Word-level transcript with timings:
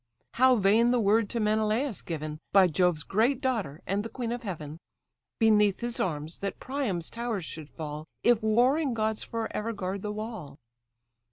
How 0.33 0.55
vain 0.55 0.89
the 0.89 0.99
word 0.99 1.29
to 1.29 1.39
Menelaus 1.39 2.01
given 2.01 2.39
By 2.51 2.65
Jove's 2.65 3.03
great 3.03 3.39
daughter 3.39 3.83
and 3.85 4.01
the 4.03 4.09
queen 4.09 4.31
of 4.31 4.41
heaven, 4.41 4.79
Beneath 5.37 5.81
his 5.81 5.99
arms 5.99 6.39
that 6.39 6.59
Priam's 6.59 7.07
towers 7.11 7.45
should 7.45 7.69
fall, 7.69 8.07
If 8.23 8.41
warring 8.41 8.95
gods 8.95 9.23
for 9.23 9.47
ever 9.55 9.73
guard 9.73 10.01
the 10.01 10.11
wall! 10.11 10.57